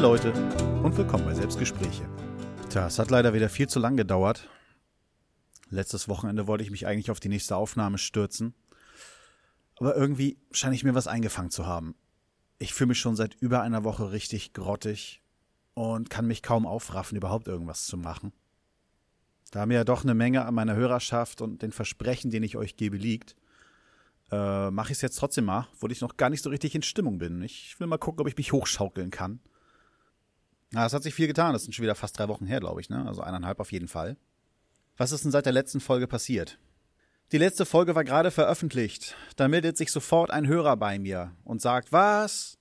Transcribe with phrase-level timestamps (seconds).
[0.00, 0.32] Leute
[0.82, 2.08] und willkommen bei Selbstgespräche.
[2.70, 4.48] Tja, es hat leider wieder viel zu lang gedauert.
[5.68, 8.54] Letztes Wochenende wollte ich mich eigentlich auf die nächste Aufnahme stürzen.
[9.76, 11.94] Aber irgendwie scheine ich mir was eingefangen zu haben.
[12.58, 15.20] Ich fühle mich schon seit über einer Woche richtig grottig
[15.74, 18.32] und kann mich kaum aufraffen, überhaupt irgendwas zu machen.
[19.50, 22.76] Da mir ja doch eine Menge an meiner Hörerschaft und den Versprechen, den ich euch
[22.78, 23.36] gebe, liegt,
[24.30, 26.80] äh, mache ich es jetzt trotzdem mal, obwohl ich noch gar nicht so richtig in
[26.80, 27.42] Stimmung bin.
[27.42, 29.40] Ich will mal gucken, ob ich mich hochschaukeln kann.
[30.72, 31.52] Na, es hat sich viel getan.
[31.52, 33.04] Das sind schon wieder fast drei Wochen her, glaube ich, ne?
[33.06, 34.16] Also eineinhalb auf jeden Fall.
[34.96, 36.58] Was ist denn seit der letzten Folge passiert?
[37.32, 39.16] Die letzte Folge war gerade veröffentlicht.
[39.36, 42.58] Da meldet sich sofort ein Hörer bei mir und sagt, was?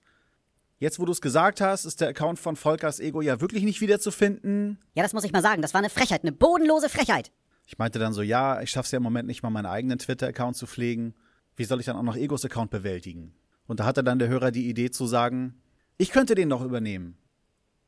[0.78, 3.82] Jetzt, wo du es gesagt hast, ist der Account von Volkers Ego ja wirklich nicht
[3.82, 4.80] wiederzufinden.
[4.94, 5.62] Ja, das muss ich mal sagen.
[5.62, 7.32] Das war eine Frechheit, eine bodenlose Frechheit.
[7.66, 10.56] Ich meinte dann so, ja, ich schaff's ja im Moment nicht mal, meinen eigenen Twitter-Account
[10.56, 11.14] zu pflegen.
[11.56, 13.34] Wie soll ich dann auch noch Egos Account bewältigen?
[13.68, 15.62] Und da hatte dann der Hörer die Idee zu sagen,
[15.98, 17.18] ich könnte den noch übernehmen.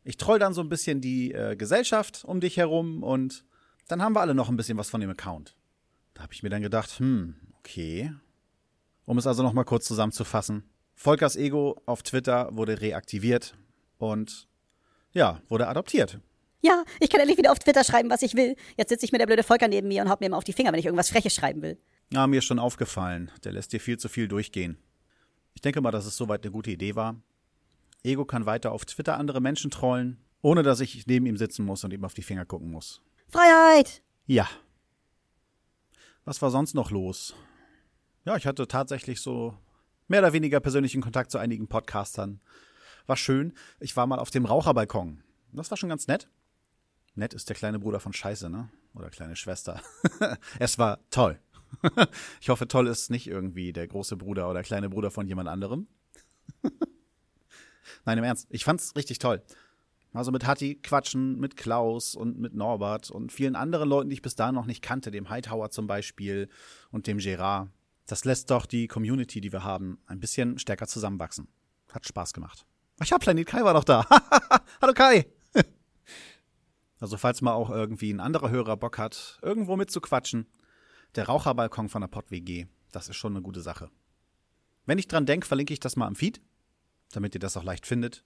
[0.03, 3.45] Ich troll dann so ein bisschen die äh, Gesellschaft um dich herum und
[3.87, 5.55] dann haben wir alle noch ein bisschen was von dem Account.
[6.13, 8.11] Da habe ich mir dann gedacht, hm, okay.
[9.05, 10.63] Um es also noch mal kurz zusammenzufassen.
[10.95, 13.55] Volkers Ego auf Twitter wurde reaktiviert
[13.97, 14.47] und
[15.13, 16.19] ja, wurde adoptiert.
[16.61, 18.55] Ja, ich kann endlich wieder auf Twitter schreiben, was ich will.
[18.77, 20.53] Jetzt sitze ich mit der blöde Volker neben mir und haut mir immer auf die
[20.53, 21.79] Finger, wenn ich irgendwas Freches schreiben will.
[22.11, 23.31] Ja, mir ist schon aufgefallen.
[23.43, 24.77] Der lässt dir viel zu viel durchgehen.
[25.53, 27.15] Ich denke mal, dass es soweit eine gute Idee war.
[28.03, 31.83] Ego kann weiter auf Twitter andere Menschen trollen, ohne dass ich neben ihm sitzen muss
[31.83, 33.01] und ihm auf die Finger gucken muss.
[33.29, 34.01] Freiheit!
[34.25, 34.49] Ja.
[36.25, 37.35] Was war sonst noch los?
[38.25, 39.57] Ja, ich hatte tatsächlich so
[40.07, 42.41] mehr oder weniger persönlichen Kontakt zu einigen Podcastern.
[43.07, 43.53] War schön.
[43.79, 45.23] Ich war mal auf dem Raucherbalkon.
[45.53, 46.29] Das war schon ganz nett.
[47.15, 48.69] Nett ist der kleine Bruder von Scheiße, ne?
[48.93, 49.81] Oder kleine Schwester.
[50.59, 51.39] es war toll.
[52.41, 55.87] ich hoffe, toll ist nicht irgendwie der große Bruder oder kleine Bruder von jemand anderem.
[58.05, 58.47] Nein, im Ernst.
[58.49, 59.41] Ich fand's richtig toll.
[60.13, 64.21] Also mit Hatti quatschen, mit Klaus und mit Norbert und vielen anderen Leuten, die ich
[64.21, 66.49] bis dahin noch nicht kannte, dem Hightower zum Beispiel
[66.91, 67.69] und dem Gerard.
[68.07, 71.47] Das lässt doch die Community, die wir haben, ein bisschen stärker zusammenwachsen.
[71.93, 72.65] Hat Spaß gemacht.
[72.99, 74.05] Ach ja, Planet Kai war doch da.
[74.81, 75.27] Hallo Kai.
[76.99, 80.45] also falls mal auch irgendwie ein anderer Hörer Bock hat, irgendwo mitzuquatschen,
[81.15, 83.89] der Raucherbalkon von der Pott-WG, das ist schon eine gute Sache.
[84.85, 86.41] Wenn ich dran denke, verlinke ich das mal am Feed,
[87.11, 88.23] damit ihr das auch leicht findet.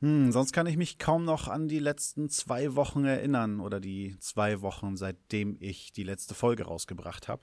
[0.00, 4.18] Hm, sonst kann ich mich kaum noch an die letzten zwei Wochen erinnern oder die
[4.20, 7.42] zwei Wochen, seitdem ich die letzte Folge rausgebracht habe.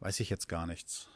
[0.00, 1.08] Weiß ich jetzt gar nichts.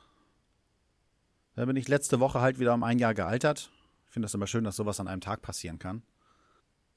[1.55, 3.71] Da bin ich letzte Woche halt wieder um ein Jahr gealtert.
[4.06, 6.03] Ich finde das immer schön, dass sowas an einem Tag passieren kann.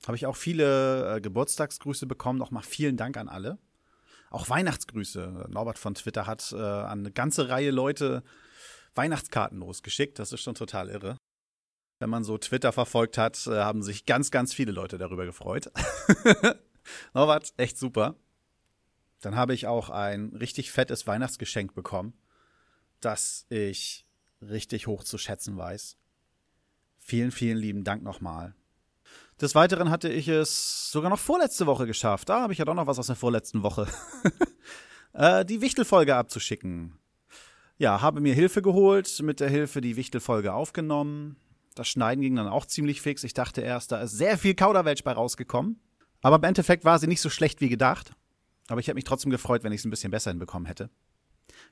[0.06, 2.40] Habe ich auch viele äh, Geburtstagsgrüße bekommen.
[2.40, 3.58] Nochmal vielen Dank an alle.
[4.30, 5.48] Auch Weihnachtsgrüße.
[5.50, 8.24] Norbert von Twitter hat äh, an eine ganze Reihe Leute
[8.96, 10.20] Weihnachtskarten losgeschickt.
[10.20, 11.18] Das ist schon total irre.
[12.00, 15.72] Wenn man so Twitter verfolgt hat, äh, haben sich ganz, ganz viele Leute darüber gefreut.
[17.14, 18.16] Norbert, echt super.
[19.22, 22.14] Dann habe ich auch ein richtig fettes Weihnachtsgeschenk bekommen,
[23.02, 24.06] das ich
[24.42, 25.98] richtig hoch zu schätzen weiß.
[27.00, 28.56] Vielen, vielen lieben Dank nochmal.
[29.42, 32.30] Des Weiteren hatte ich es sogar noch vorletzte Woche geschafft.
[32.30, 33.88] Da habe ich ja doch noch was aus der vorletzten Woche.
[35.14, 36.99] äh, die Wichtelfolge abzuschicken.
[37.80, 41.38] Ja, habe mir Hilfe geholt, mit der Hilfe die Wichtelfolge aufgenommen.
[41.74, 43.24] Das Schneiden ging dann auch ziemlich fix.
[43.24, 45.80] Ich dachte erst, da ist sehr viel Kauderwelsch bei rausgekommen.
[46.22, 48.14] Aber im Endeffekt war sie nicht so schlecht wie gedacht.
[48.68, 50.92] Aber ich hätte mich trotzdem gefreut, wenn ich es ein bisschen besser hinbekommen hätte.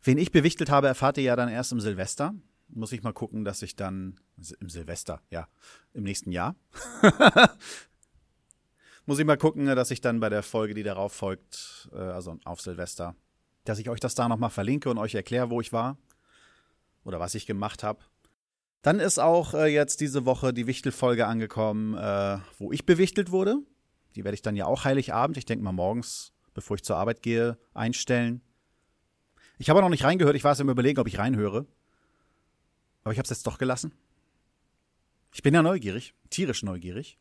[0.01, 2.34] Wen ich bewichtelt habe, erfahrt ihr ja dann erst im Silvester
[2.69, 4.19] muss ich mal gucken, dass ich dann
[4.59, 5.47] im Silvester, ja,
[5.94, 6.56] im nächsten Jahr.
[9.06, 12.38] muss ich mal gucken, dass ich dann bei der Folge, die darauf folgt, äh, also
[12.44, 13.16] auf Silvester,
[13.70, 15.98] dass ich euch das da nochmal verlinke und euch erkläre, wo ich war
[17.04, 18.00] oder was ich gemacht habe.
[18.82, 23.58] Dann ist auch äh, jetzt diese Woche die Wichtelfolge angekommen, äh, wo ich bewichtelt wurde.
[24.16, 27.22] Die werde ich dann ja auch Heiligabend, ich denke mal morgens, bevor ich zur Arbeit
[27.22, 28.42] gehe, einstellen.
[29.58, 31.66] Ich habe noch nicht reingehört, ich war es im Überlegen, ob ich reinhöre.
[33.04, 33.94] Aber ich habe es jetzt doch gelassen.
[35.34, 37.18] Ich bin ja neugierig, tierisch neugierig.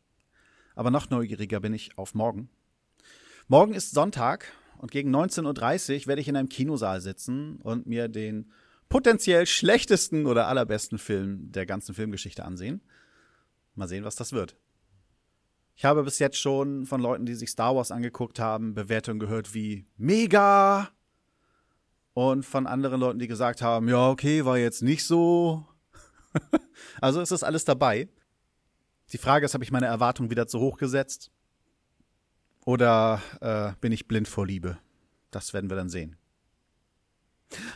[0.75, 2.51] Aber noch neugieriger bin ich auf morgen.
[3.49, 8.09] Morgen ist Sonntag und gegen 19.30 Uhr werde ich in einem Kinosaal sitzen und mir
[8.09, 8.51] den
[8.89, 12.81] potenziell schlechtesten oder allerbesten Film der ganzen Filmgeschichte ansehen.
[13.75, 14.57] Mal sehen, was das wird.
[15.75, 19.53] Ich habe bis jetzt schon von Leuten, die sich Star Wars angeguckt haben, Bewertungen gehört
[19.53, 20.89] wie mega.
[22.15, 25.67] Und von anderen Leuten, die gesagt haben, ja, okay, war jetzt nicht so.
[27.03, 28.09] also ist das alles dabei.
[29.13, 31.31] Die Frage ist, habe ich meine Erwartungen wieder zu hoch gesetzt?
[32.67, 34.77] Oder äh, bin ich blind vor Liebe?
[35.31, 36.17] Das werden wir dann sehen.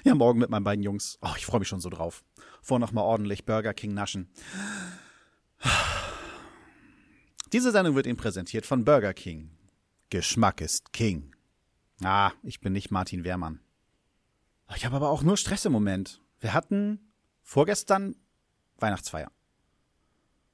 [0.03, 1.17] Ja, morgen mit meinen beiden Jungs.
[1.23, 2.25] Oh, ich freue mich schon so drauf.
[2.61, 4.29] Vor noch mal ordentlich Burger King naschen.
[7.53, 9.53] Diese Sendung wird Ihnen präsentiert von Burger King.
[10.11, 11.37] Geschmack ist King.
[12.03, 13.61] Ah, ich bin nicht Martin Wehrmann.
[14.75, 16.21] Ich habe aber auch nur Stress im Moment.
[16.41, 18.17] Wir hatten vorgestern
[18.79, 19.31] Weihnachtsfeier.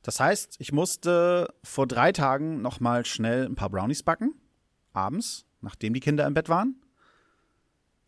[0.07, 4.37] Das heißt, ich musste vor drei Tagen noch mal schnell ein paar Brownies backen,
[4.93, 6.81] abends, nachdem die Kinder im Bett waren.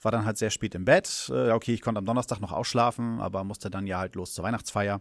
[0.01, 1.29] War dann halt sehr spät im Bett.
[1.35, 4.45] Äh, okay, ich konnte am Donnerstag noch ausschlafen, aber musste dann ja halt los zur
[4.45, 5.01] Weihnachtsfeier.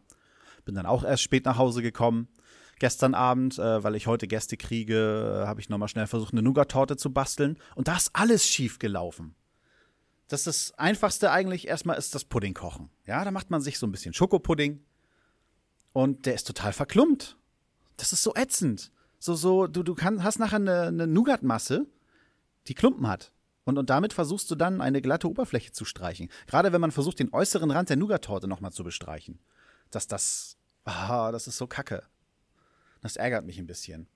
[0.65, 2.29] Bin dann auch erst spät nach Hause gekommen.
[2.79, 6.41] Gestern Abend, äh, weil ich heute Gäste kriege, äh, habe ich nochmal schnell versucht, eine
[6.41, 7.59] Nougat-Torte zu basteln.
[7.75, 9.35] Und da ist alles schief gelaufen.
[10.29, 12.89] Das ist das Einfachste eigentlich erstmal ist das Pudding kochen.
[13.05, 14.83] Ja, da macht man sich so ein bisschen Schokopudding.
[15.94, 17.38] Und der ist total verklumpt.
[17.98, 18.92] Das ist so ätzend.
[19.19, 21.88] So, so, du, du kann, hast nachher eine, eine Nougat-Masse,
[22.68, 23.31] die Klumpen hat.
[23.66, 26.30] Und, und damit versuchst du dann eine glatte Oberfläche zu streichen.
[26.45, 29.39] Gerade wenn man versucht, den äußeren Rand der Nougat-Torte nochmal zu bestreichen.
[29.92, 32.04] Dass das, ah, das ist so kacke.
[33.01, 34.07] Das ärgert mich ein bisschen.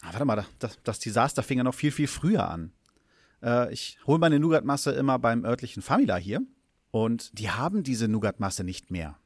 [0.00, 2.72] Ah, warte mal, das, das Desaster fing ja noch viel, viel früher an.
[3.42, 6.40] Äh, ich hole meine Nougat-Masse immer beim örtlichen Famila hier.
[6.90, 9.16] Und die haben diese Nougat-Masse nicht mehr.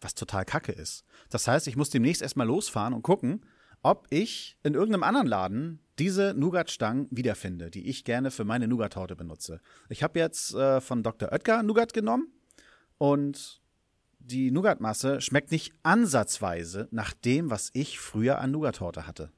[0.00, 1.04] Was total kacke ist.
[1.30, 3.44] Das heißt, ich muss demnächst erstmal losfahren und gucken,
[3.82, 9.16] ob ich in irgendeinem anderen Laden diese Nougat-Stangen wiederfinde, die ich gerne für meine Nougat-Torte
[9.16, 9.60] benutze.
[9.88, 11.32] Ich habe jetzt äh, von Dr.
[11.32, 12.28] Oetker Nougat genommen
[12.98, 13.60] und
[14.18, 19.32] die Nougat-Masse schmeckt nicht ansatzweise nach dem, was ich früher an Nougat-Torte hatte.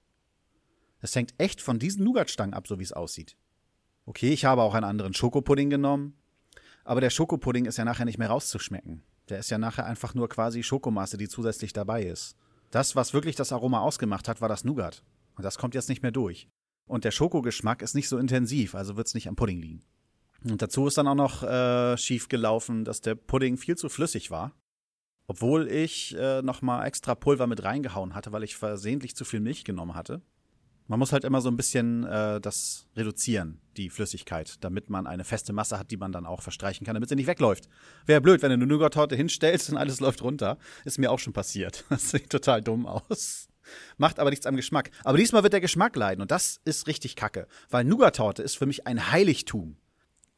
[1.00, 3.36] Es hängt echt von diesen Nougat-Stangen ab, so wie es aussieht.
[4.06, 6.14] Okay, ich habe auch einen anderen Schokopudding genommen,
[6.84, 9.02] aber der Schokopudding ist ja nachher nicht mehr rauszuschmecken.
[9.30, 12.36] Der ist ja nachher einfach nur quasi Schokomasse, die zusätzlich dabei ist.
[12.70, 15.02] Das, was wirklich das Aroma ausgemacht hat, war das Nougat.
[15.36, 16.48] Und das kommt jetzt nicht mehr durch.
[16.86, 19.82] Und der Schokogeschmack ist nicht so intensiv, also wird es nicht am Pudding liegen.
[20.42, 24.30] Und dazu ist dann auch noch äh, schief gelaufen, dass der Pudding viel zu flüssig
[24.30, 24.52] war.
[25.26, 29.64] Obwohl ich äh, nochmal extra Pulver mit reingehauen hatte, weil ich versehentlich zu viel Milch
[29.64, 30.22] genommen hatte.
[30.90, 35.22] Man muss halt immer so ein bisschen äh, das reduzieren, die Flüssigkeit, damit man eine
[35.22, 37.68] feste Masse hat, die man dann auch verstreichen kann, damit sie nicht wegläuft.
[38.06, 40.58] Wäre blöd, wenn du eine Nougat-Torte hinstellst und alles läuft runter.
[40.84, 41.84] Ist mir auch schon passiert.
[41.90, 43.46] Das sieht total dumm aus.
[43.98, 44.90] Macht aber nichts am Geschmack.
[45.04, 47.46] Aber diesmal wird der Geschmack leiden und das ist richtig kacke.
[47.68, 49.76] Weil Nougat-Torte ist für mich ein Heiligtum.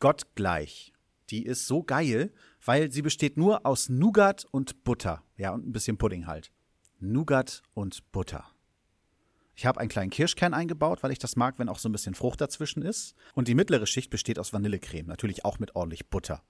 [0.01, 0.93] Gott gleich.
[1.31, 2.31] Die ist so geil,
[2.63, 5.23] weil sie besteht nur aus Nougat und Butter.
[5.39, 6.53] Ja, und ein bisschen Pudding halt.
[7.01, 8.52] Nougat und Butter.
[9.63, 12.17] Ich habe einen kleinen Kirschkern eingebaut, weil ich das mag, wenn auch so ein bisschen
[12.17, 13.15] Frucht dazwischen ist.
[13.33, 16.43] Und die mittlere Schicht besteht aus Vanillecreme, natürlich auch mit ordentlich Butter.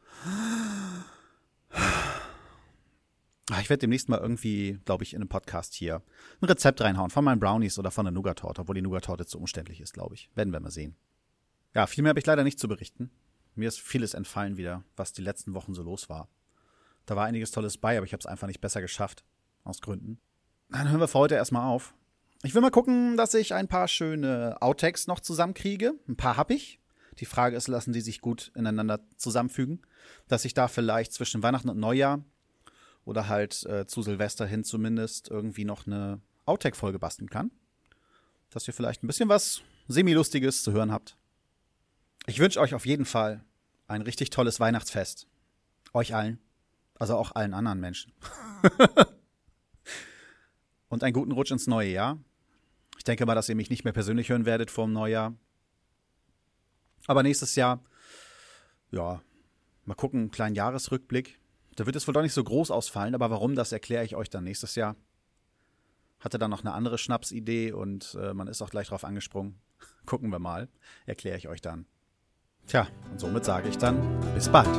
[3.50, 6.00] Ah, ich werde demnächst mal irgendwie, glaube ich, in einem Podcast hier
[6.40, 9.82] ein Rezept reinhauen von meinen Brownies oder von der Nougat-Torte, obwohl die Nougat-Torte zu umständlich
[9.82, 10.30] ist, glaube ich.
[10.34, 10.96] Werden wir mal sehen.
[11.74, 13.10] Ja, viel mehr habe ich leider nicht zu berichten.
[13.54, 16.30] Mir ist vieles entfallen wieder, was die letzten Wochen so los war.
[17.04, 19.22] Da war einiges Tolles bei, aber ich habe es einfach nicht besser geschafft.
[19.64, 20.18] Aus Gründen.
[20.70, 21.92] Dann hören wir für heute erstmal auf.
[22.44, 25.94] Ich will mal gucken, dass ich ein paar schöne Outtakes noch zusammenkriege.
[26.08, 26.80] Ein paar habe ich.
[27.20, 29.80] Die Frage ist, lassen die sich gut ineinander zusammenfügen?
[30.26, 32.24] Dass ich da vielleicht zwischen Weihnachten und Neujahr
[33.04, 37.52] oder halt äh, zu Silvester hin zumindest irgendwie noch eine Outtake-Folge basteln kann.
[38.50, 41.16] Dass ihr vielleicht ein bisschen was Semi-Lustiges zu hören habt.
[42.26, 43.44] Ich wünsche euch auf jeden Fall
[43.86, 45.28] ein richtig tolles Weihnachtsfest.
[45.92, 46.40] Euch allen.
[46.98, 48.12] Also auch allen anderen Menschen.
[50.88, 52.18] und einen guten Rutsch ins neue Jahr.
[53.02, 55.34] Ich denke mal, dass ihr mich nicht mehr persönlich hören werdet vor dem Neujahr.
[57.08, 57.82] Aber nächstes Jahr,
[58.92, 59.20] ja,
[59.84, 61.40] mal gucken, einen kleinen Jahresrückblick.
[61.74, 64.30] Da wird es wohl doch nicht so groß ausfallen, aber warum, das erkläre ich euch
[64.30, 64.94] dann nächstes Jahr.
[66.20, 69.58] Hatte dann noch eine andere Schnapsidee und äh, man ist auch gleich drauf angesprungen.
[70.06, 70.68] Gucken wir mal.
[71.04, 71.86] Erkläre ich euch dann.
[72.68, 74.70] Tja, und somit sage ich dann bis bald.